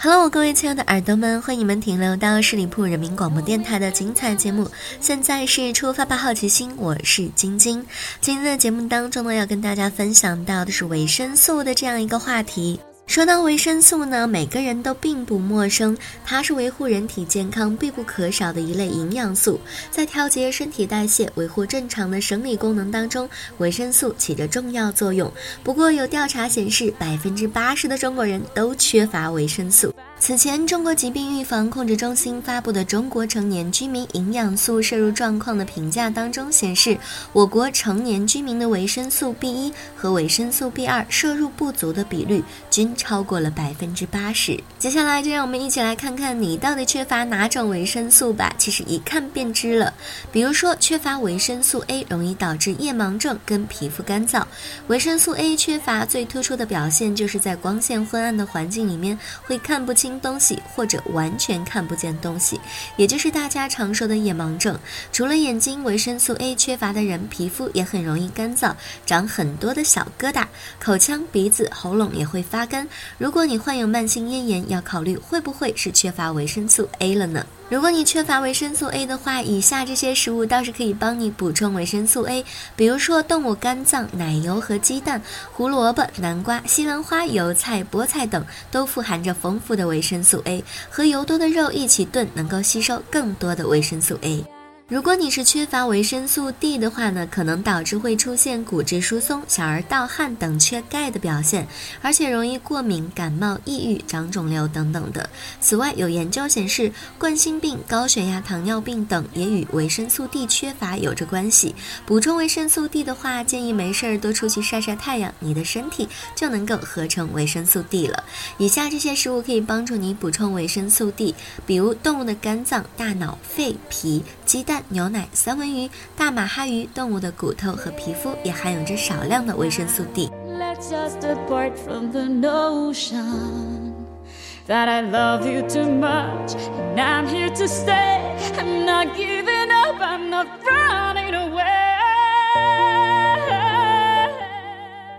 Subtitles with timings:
[0.00, 4.70] Hello，各位亲爱的耳朵们，欢迎你们停留到十里铺人民广播电台的精彩节目。
[5.00, 7.84] 现在是出发吧，好奇心，我是晶晶。
[8.20, 12.78] 今天的节目当中呢，要跟大家分享到的是维生素的这样一个话题。
[13.08, 19.58] 说到维生素呢，每个人都并不陌生，它是维护人体健康必不可少的一类营养素，
[19.90, 23.26] 在调节身体代谢、维护正常的生理功能当中，
[23.56, 25.32] 维生素起着重要作用。
[25.64, 29.92] 不过有调查显示，百分之八十的中国人都缺乏维生素。
[30.20, 36.98] 此前，中国疾病预防控制中心发布的《中国成年居民营养素摄入状况的评价》当中显示，
[37.32, 44.60] 我国成年居民的维生素 B 一和维生素 B 二摄入不足的比率均超过了百分之八十。
[44.76, 48.52] 接下来，就让我们一起来看看你到底缺乏哪种维生素吧。
[48.58, 49.94] 其实一看便知了。
[50.32, 54.42] 比如说，缺乏维生素 A 容易导致夜盲症跟皮肤干燥。
[54.88, 60.07] 维生素 A 缺乏最突出的表现就是在光线昏暗的环境里面会看不清。
[60.20, 62.60] 东西或者完全看不见东西，
[62.96, 64.78] 也就是大家常说的夜盲症。
[65.10, 68.72] 除了眼睛维生素 A 缺乏的人，皮肤也很容易干燥，
[69.04, 70.46] 长很多的小疙瘩，
[70.78, 72.86] 口腔、鼻子、喉咙也会发干。
[73.18, 77.44] 如果你患有慢性咽炎，要考虑会不会是缺乏维生素 A 了呢？
[77.70, 82.42] 如果你缺乏维生素 A 的话，以下这些食物倒是可以帮你补充维生素 A，
[82.74, 85.20] 比如说动物肝脏、奶油和鸡蛋、
[85.52, 94.57] 胡萝卜、南瓜、西兰花、油菜、菠菜等，都富含着丰富的维生素 A，和油多的肉一起炖，能够吸收更多的维生素 A。
[94.88, 101.68] 如果你是缺乏维生素 D 的话呢，可能导致会出现骨质疏松、小儿盗汗等缺钙的表现，
[102.00, 105.28] 而且容易过敏、感冒、抑郁、长肿瘤等等的。
[105.60, 111.74] 此外，有研究显示，冠心病、高血压、糖尿病等也与维生素 D 缺乏有着关系。
[112.06, 118.24] 补充维生素 D 的话，建议没事儿多出去晒晒太阳，你的身体就能够合成维生素 D 了。
[118.56, 121.34] 以下这些食物可以帮助你补充维生素 D，
[121.66, 124.77] 比如动物的肝脏、大脑、肺、脾、鸡蛋。
[124.88, 130.30] 牛奶、三文鱼、大马哈鱼，动物的骨头和皮肤也含有着少量的维生素 D。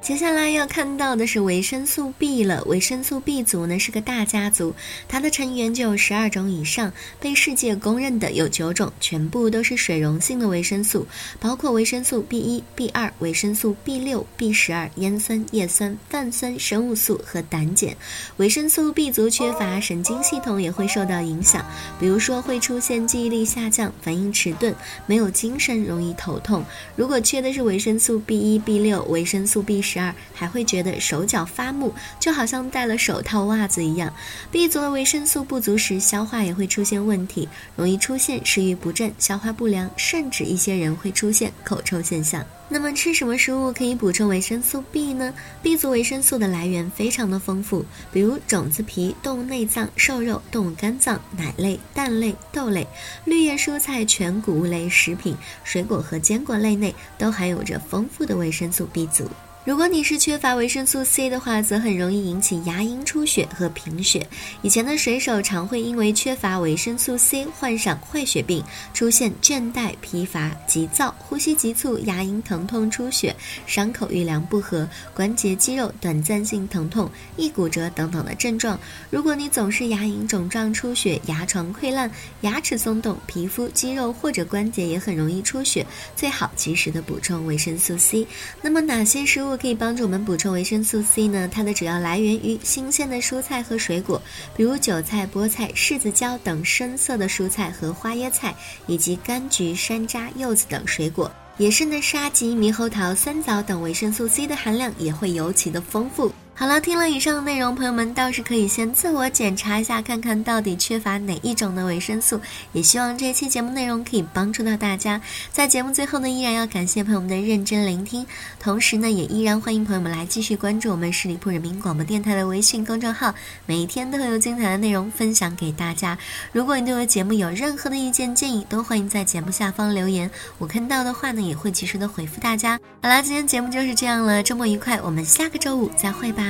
[0.00, 2.62] 接下来要看到的是维生素 B 了。
[2.64, 4.74] 维生素 B 族呢是个大家族，
[5.06, 11.06] 它的成员就有十二种以上，被世界公认的有九种，全部都是水溶性的维生素，
[11.38, 17.94] 包括维生素 B 一、B 二、维生素 B 六、B 十二、烟酸、叶酸、泛酸生物素和胆碱。
[18.38, 21.64] 维生素 B 族缺乏，神经系统也会受到影响，
[22.00, 24.74] 比如说会出现记忆力下降、反应迟钝、
[25.06, 26.64] 没有精神、容易头痛。
[26.96, 30.00] 如果缺的是维生素 B 一、B 六、维生素 B 十。
[30.00, 34.10] 二还会觉得手脚发木，就好像戴了手套袜子一样。
[34.50, 37.46] B 族的维生素不足时，消化也会出现问题，
[37.76, 42.42] 容易出现食欲不振、消化不良，甚至一些人会出现口臭现象。
[42.70, 52.86] 那么吃什么食物可以补充维生素 B 呢？B 族维生素的来源非常的丰富，比如种子皮、动物内脏、瘦肉、动物肝脏、奶类、蛋类、豆类、
[53.26, 59.28] 绿叶蔬菜、全谷物类食品、水果和坚果类内都含有着丰富的维生素 B 族。
[59.62, 64.26] 如果你是缺乏维生素 C 的话，则很容易引起牙龈出血和贫血。
[64.62, 78.80] 以前的水手常会因为缺乏维生素 C 患上坏血病，出现倦怠、疲乏、急躁、呼吸急促、牙龈疼痛、出血、伤口愈良不和、关节肌肉短暂性疼痛、易骨折等等的症状。
[79.10, 82.10] 如果你总是牙龈肿胀、出血、牙床溃烂、
[82.40, 85.86] 牙齿松动、皮肤、肌肉或者关节也很容易出血，
[86.16, 88.26] 最好及时的补充维生素 C。
[88.62, 89.49] 那么哪些食物？
[89.56, 91.48] 可以帮助我们补充维生素 C 呢？
[91.52, 94.20] 它的主要来源于新鲜的蔬菜和水果，
[94.56, 98.54] 比如韭菜、菠菜、柿子椒等深色的蔬菜和花椰菜，
[98.86, 101.30] 以及柑橘、山楂、柚子等水果。
[101.58, 106.32] 野生的沙棘、猕猴桃、酸枣等维生素 C 的含量也会尤其的丰富。
[106.60, 112.38] 好了，听了以上的内容，朋友们倒是可以先自我检查一下，看看到底缺乏哪一种的维生素。
[112.74, 115.18] 也希望这期节目内容可以帮助到大家。
[115.50, 118.26] 在节目最后呢，依然要感谢朋友们的认真聆听，
[118.58, 123.34] 同时呢，也依然欢迎朋友们来继续关注我们十里铺人民广播电台的微信公众号，
[123.64, 126.18] 每一天都会有精彩的内容分享给大家。
[126.52, 132.78] 如果你对我的节目有任何的意见建议，都欢迎在节目下方留言，我看到的话呢，也会及时的回复大家。
[133.00, 136.49] 好啦，今天节目就是这样了，周末愉快，我们下个周五再会吧。